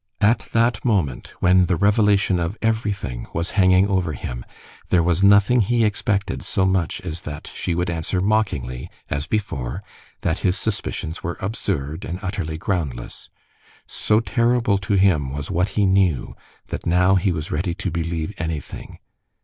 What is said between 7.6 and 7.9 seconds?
would